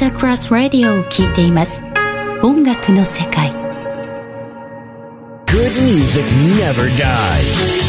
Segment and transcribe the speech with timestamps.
[0.00, 1.81] タークラスラディオを聴いています
[2.43, 3.51] 音楽の世界
[5.47, 6.25] Good music
[6.59, 7.81] never dies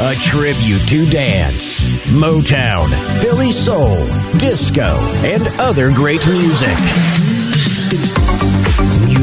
[0.00, 2.88] A tribute to dance, Motown,
[3.20, 3.96] Philly soul,
[4.38, 6.68] disco, and other great music.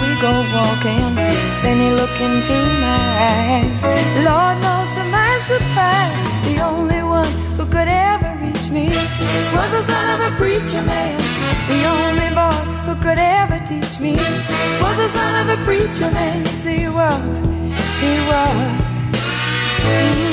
[0.00, 1.14] we go walking.
[1.62, 3.02] Then you look into my
[3.36, 3.82] eyes.
[4.24, 6.18] Lord knows to my surprise,
[6.48, 8.88] the only one who could ever reach me
[9.54, 11.18] was the son of a preacher man.
[11.68, 14.16] The only boy who could ever teach me
[14.82, 16.44] was the son of a preacher man.
[16.44, 17.40] Yes, see was.
[18.02, 18.90] He was.
[19.84, 20.29] Mm-hmm.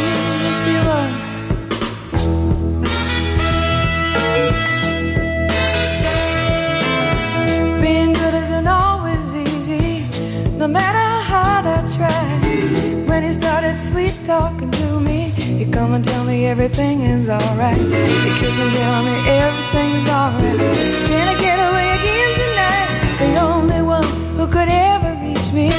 [14.28, 17.78] Talking to me, he come and tell me everything is alright.
[17.78, 20.60] He kiss and tell me everything is alright.
[21.08, 22.90] Can I get away again tonight?
[23.24, 24.04] The only one
[24.36, 25.70] who could ever reach me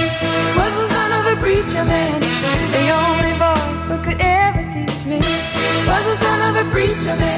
[0.56, 2.20] was the son of a preacher man.
[2.72, 5.20] The only boy who could ever teach me
[5.84, 7.37] was the son of a preacher man.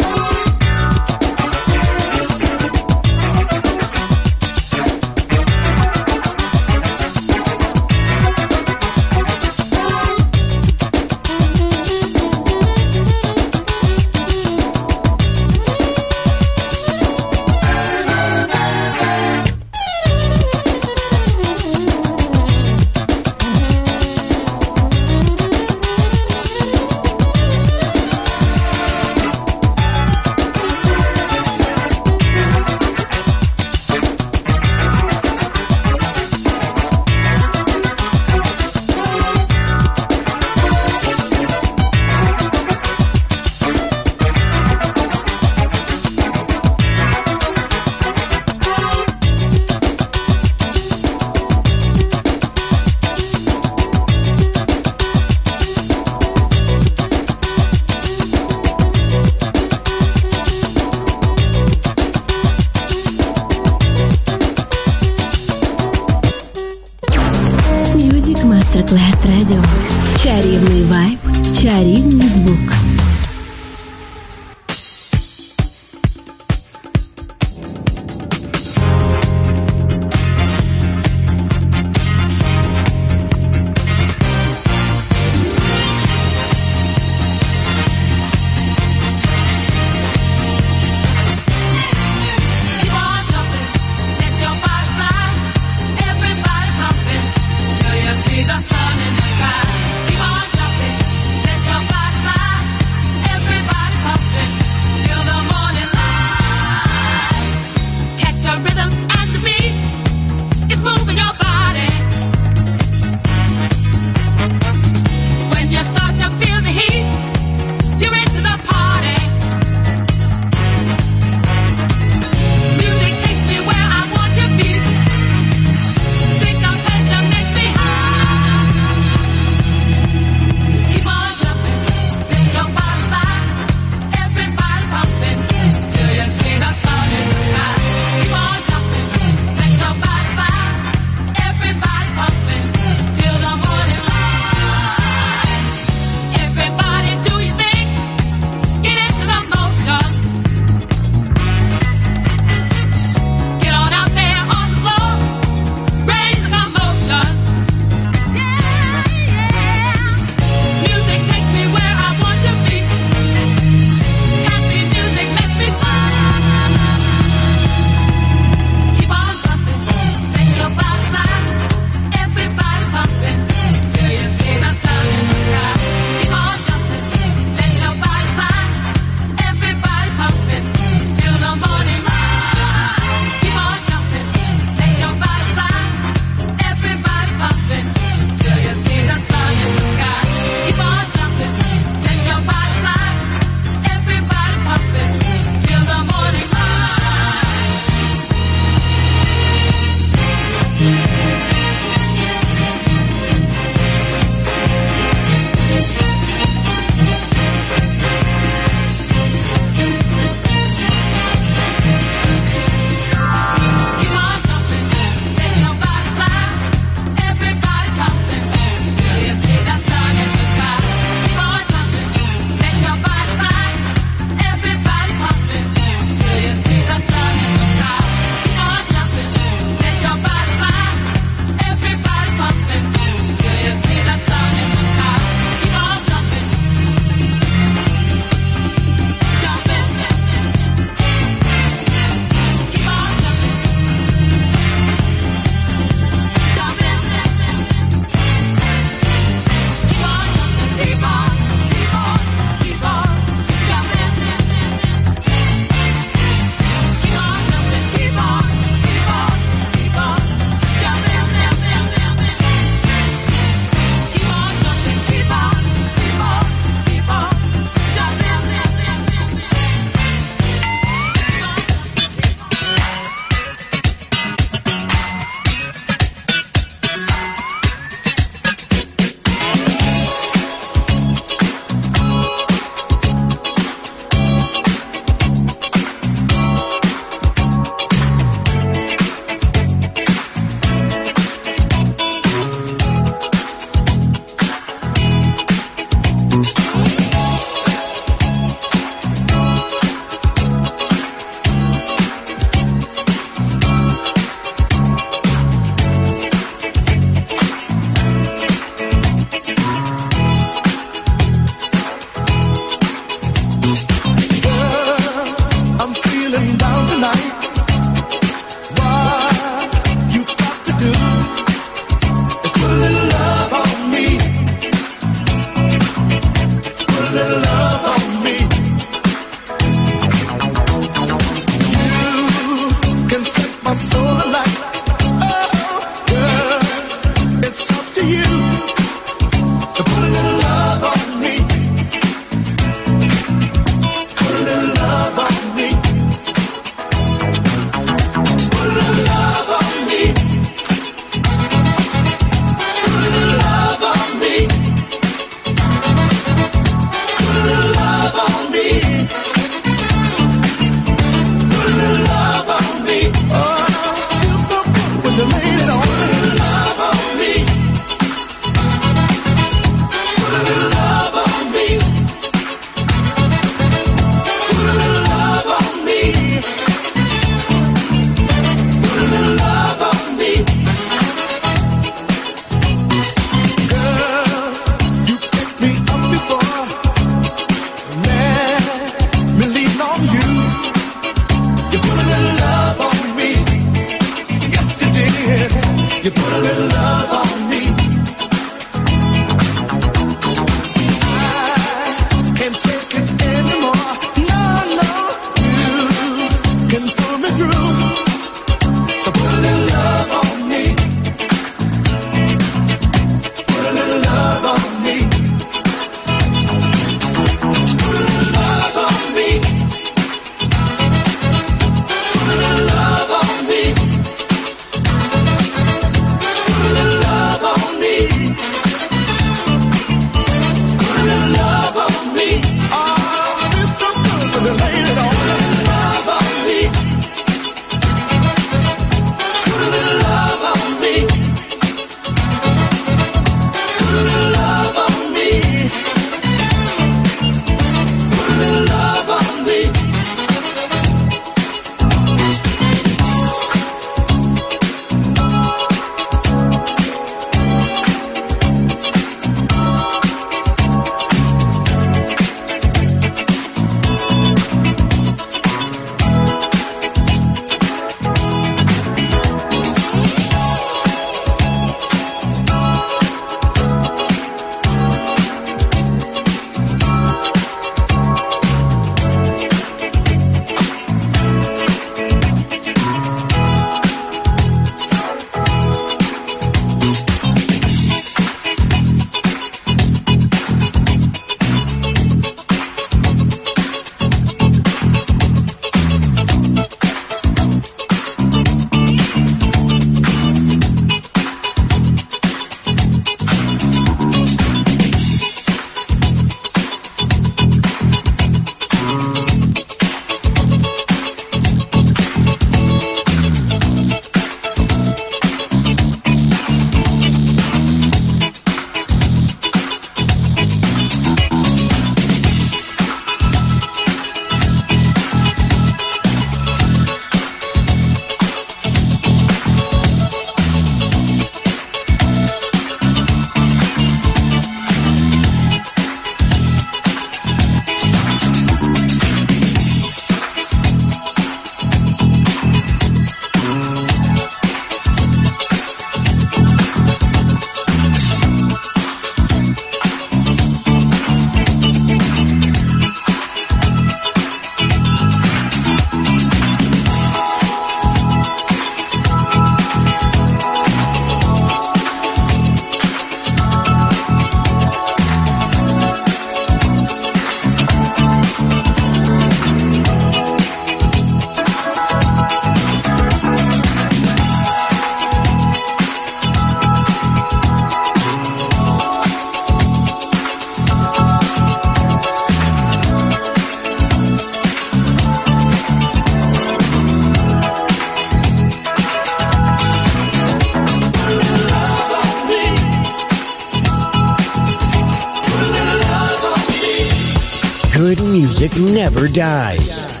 [598.90, 600.00] never dies.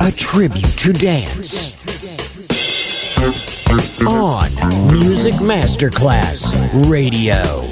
[0.00, 1.74] A tribute to dance.
[4.06, 6.50] On Music Masterclass
[6.90, 7.71] Radio.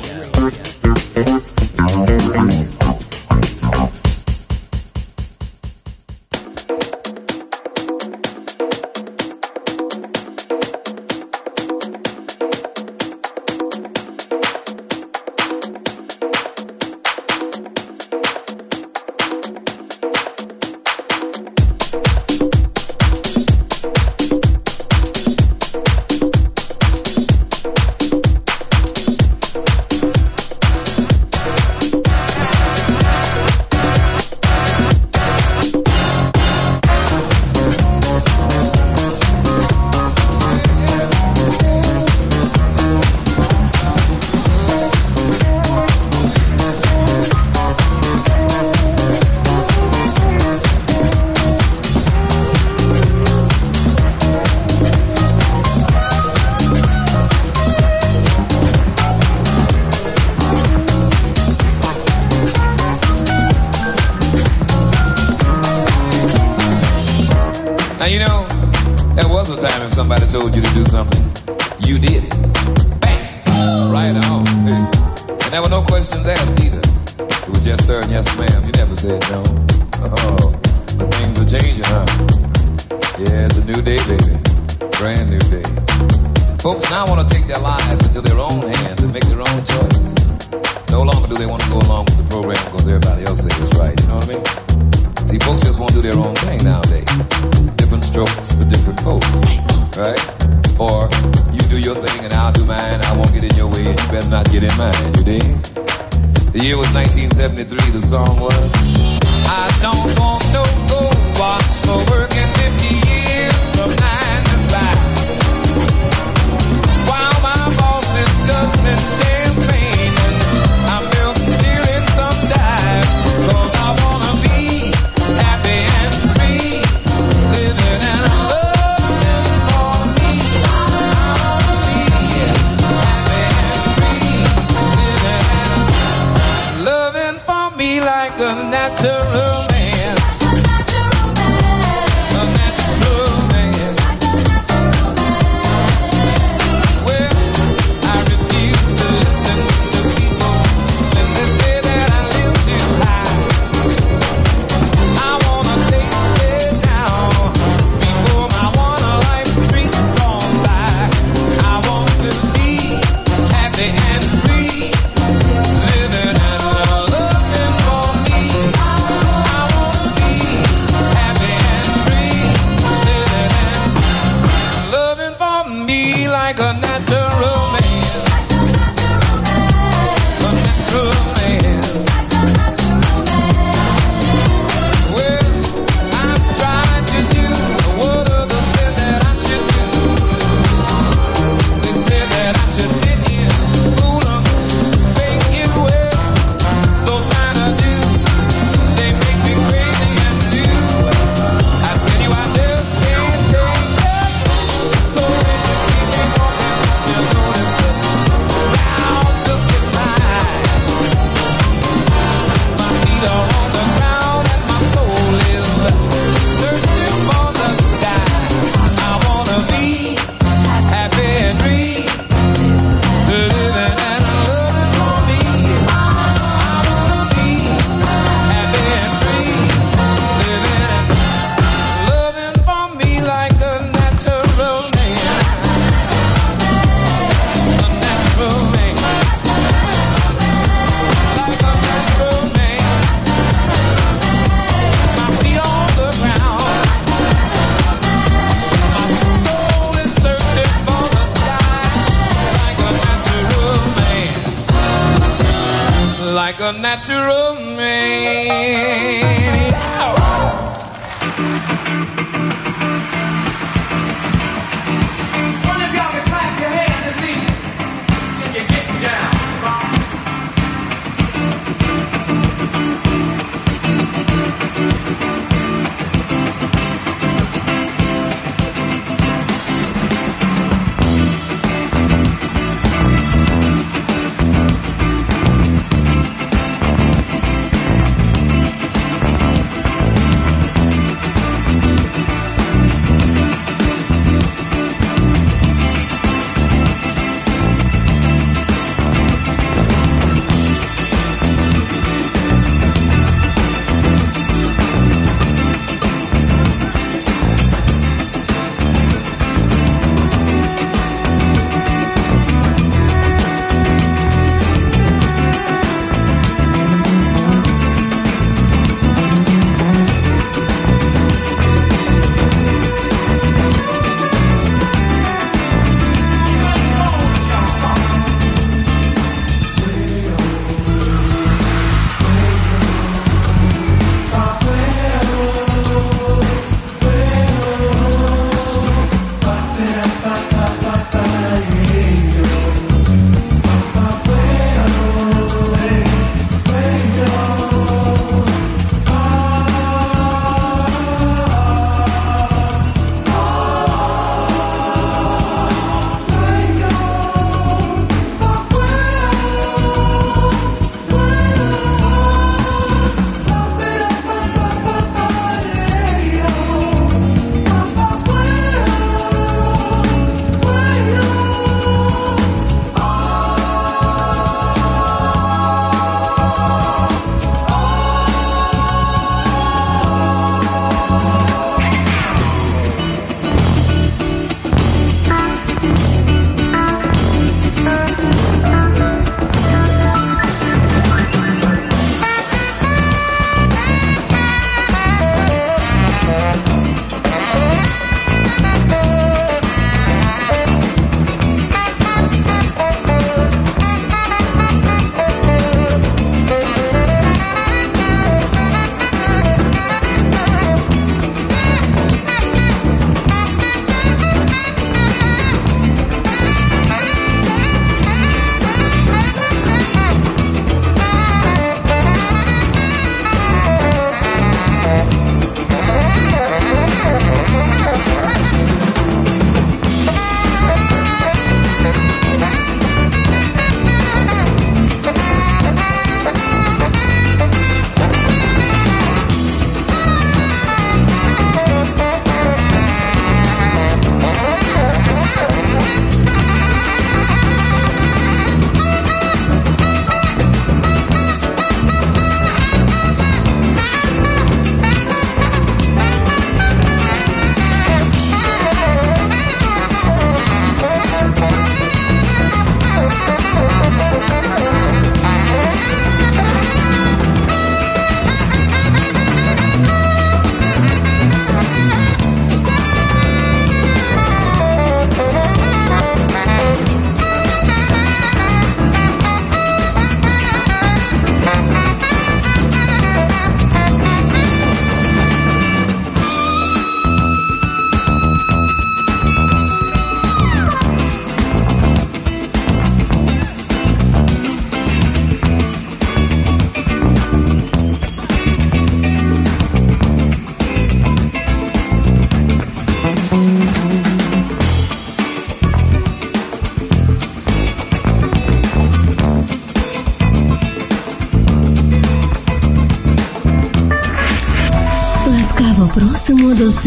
[256.61, 258.90] a natural man.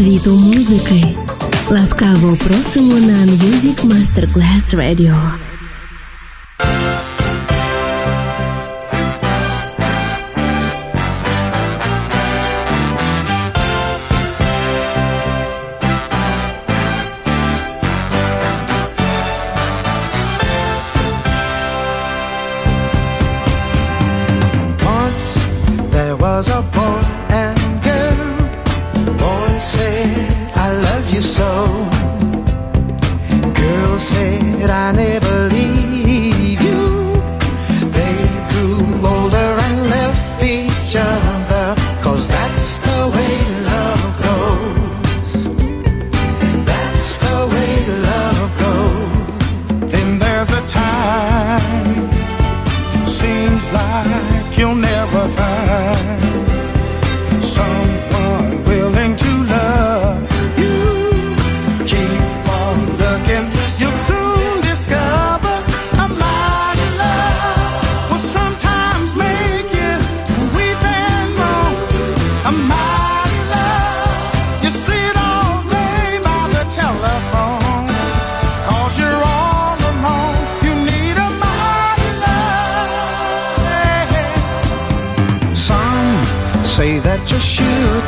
[0.04, 1.04] світу музики.
[1.70, 5.14] Ласкаво просимо на Music Masterclass Radio.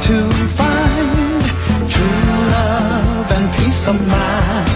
[0.02, 1.40] to find
[1.88, 4.68] true love and peace of mind.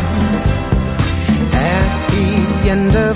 [1.52, 3.09] At the end of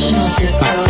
[0.00, 0.89] International discos,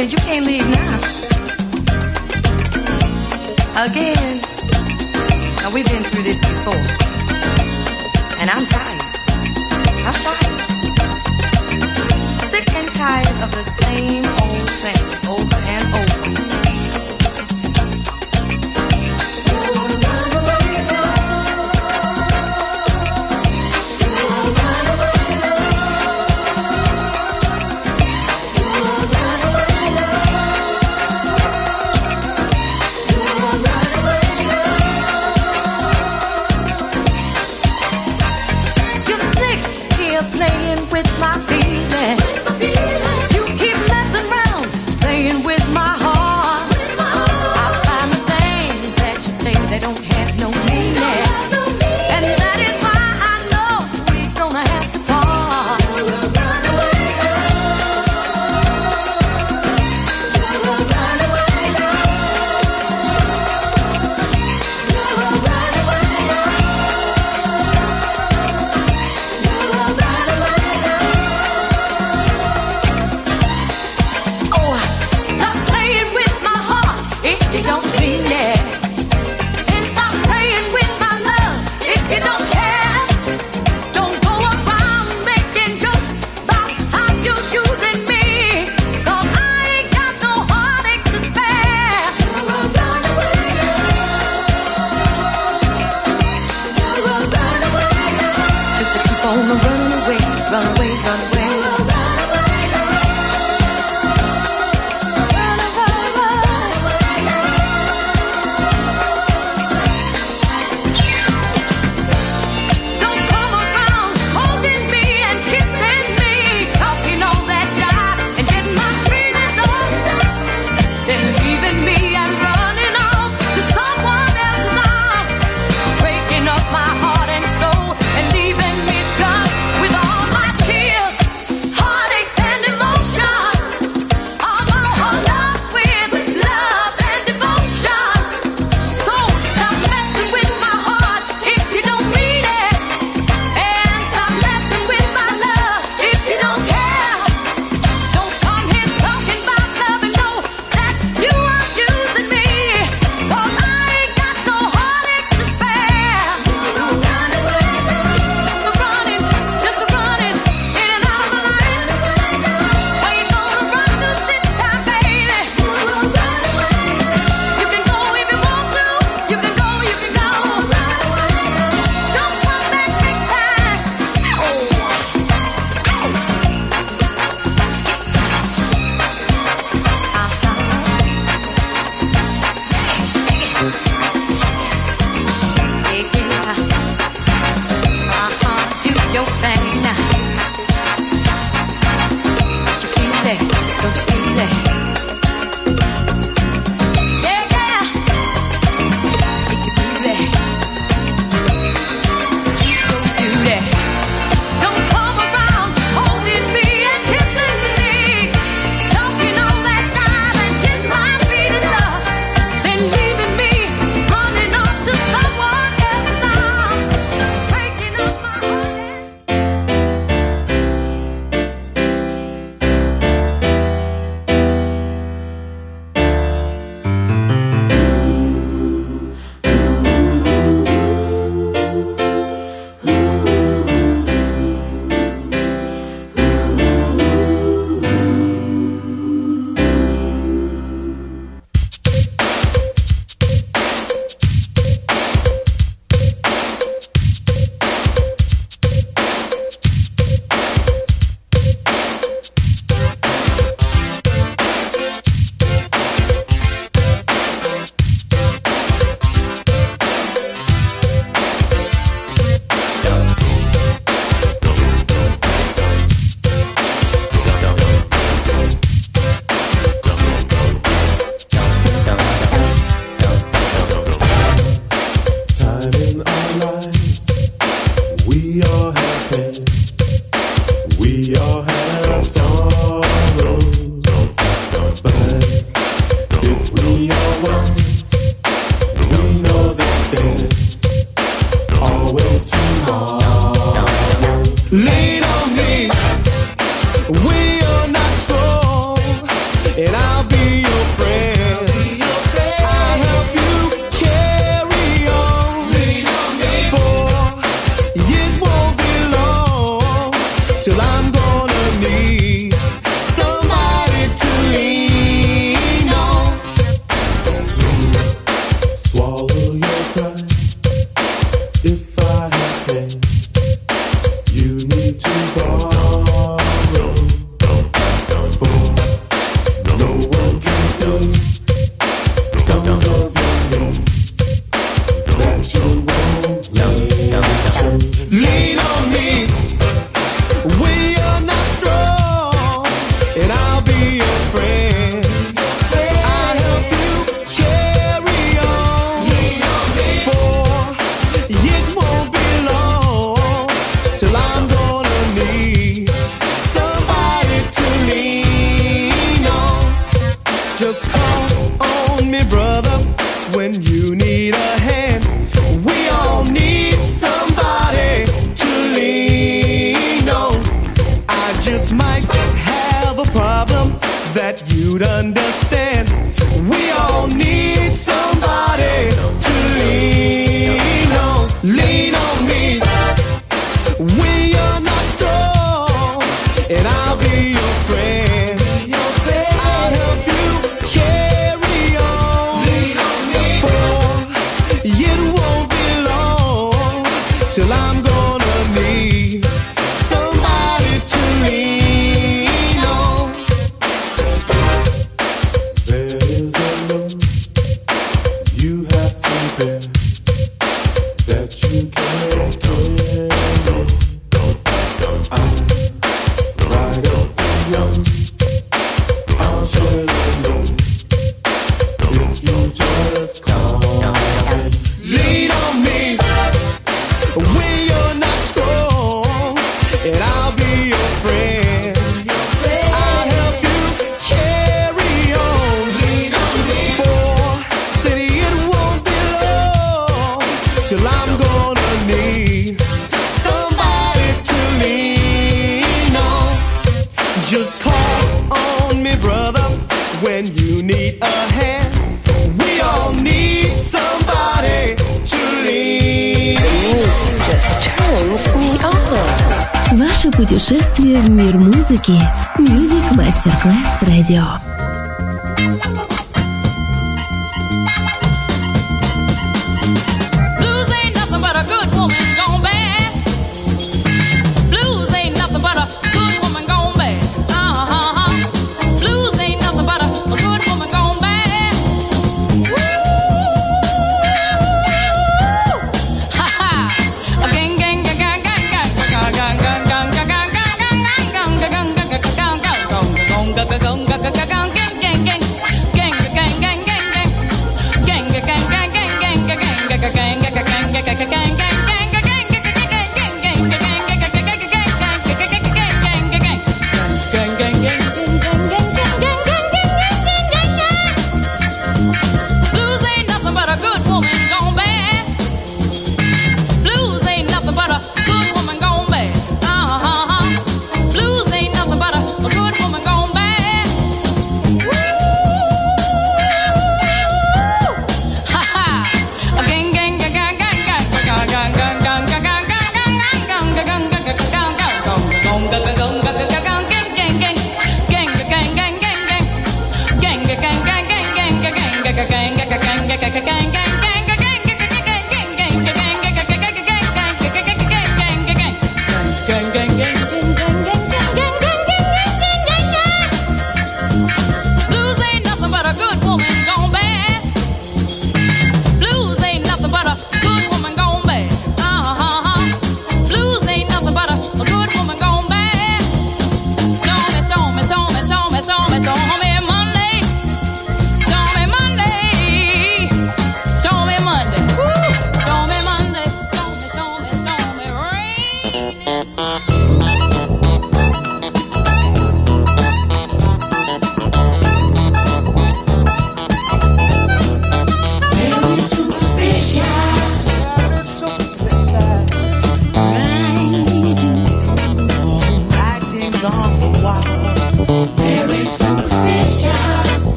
[0.00, 0.96] You can't leave now.
[3.84, 4.40] Again.
[5.56, 6.72] Now, we've been through this before.
[8.40, 9.02] And I'm tired.
[10.06, 10.60] I'm tired.
[12.50, 16.09] Sick and tired of the same old thing over and over.